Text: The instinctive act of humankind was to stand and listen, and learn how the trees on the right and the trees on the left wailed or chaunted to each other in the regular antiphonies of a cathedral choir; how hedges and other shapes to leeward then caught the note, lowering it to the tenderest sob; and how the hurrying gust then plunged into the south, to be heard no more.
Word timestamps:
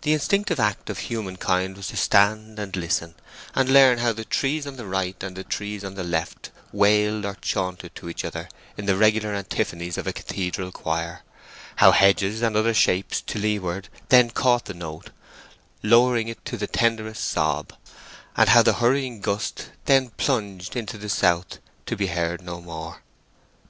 The 0.00 0.14
instinctive 0.14 0.58
act 0.58 0.88
of 0.88 0.98
humankind 0.98 1.76
was 1.76 1.88
to 1.88 1.98
stand 1.98 2.58
and 2.58 2.74
listen, 2.74 3.16
and 3.54 3.68
learn 3.68 3.98
how 3.98 4.14
the 4.14 4.24
trees 4.24 4.66
on 4.66 4.76
the 4.76 4.86
right 4.86 5.22
and 5.22 5.36
the 5.36 5.44
trees 5.44 5.84
on 5.84 5.94
the 5.94 6.02
left 6.04 6.50
wailed 6.72 7.26
or 7.26 7.34
chaunted 7.34 7.94
to 7.96 8.08
each 8.08 8.24
other 8.24 8.48
in 8.78 8.86
the 8.86 8.96
regular 8.96 9.34
antiphonies 9.34 9.98
of 9.98 10.06
a 10.06 10.12
cathedral 10.14 10.72
choir; 10.72 11.20
how 11.74 11.90
hedges 11.92 12.40
and 12.40 12.56
other 12.56 12.72
shapes 12.72 13.20
to 13.20 13.38
leeward 13.38 13.90
then 14.08 14.30
caught 14.30 14.64
the 14.64 14.72
note, 14.72 15.10
lowering 15.82 16.28
it 16.28 16.42
to 16.46 16.56
the 16.56 16.66
tenderest 16.66 17.22
sob; 17.22 17.74
and 18.38 18.48
how 18.48 18.62
the 18.62 18.72
hurrying 18.76 19.20
gust 19.20 19.68
then 19.84 20.08
plunged 20.16 20.74
into 20.76 20.96
the 20.96 21.10
south, 21.10 21.58
to 21.84 21.94
be 21.94 22.06
heard 22.06 22.40
no 22.40 22.62
more. 22.62 23.02